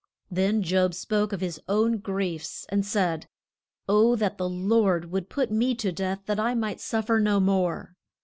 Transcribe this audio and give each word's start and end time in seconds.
Then 0.31 0.63
Job 0.63 0.95
spoke 0.95 1.31
of 1.31 1.41
his 1.41 1.61
own 1.69 1.99
griefs, 1.99 2.65
and 2.69 2.83
said: 2.83 3.27
O, 3.87 4.15
that 4.15 4.39
the 4.39 4.49
Lord 4.49 5.11
would 5.11 5.29
put 5.29 5.51
me 5.51 5.75
to 5.75 5.91
death 5.91 6.21
that 6.25 6.39
I 6.39 6.55
might 6.55 6.81
suf 6.81 7.05
fer 7.05 7.19
no 7.19 7.39
more. 7.39 7.93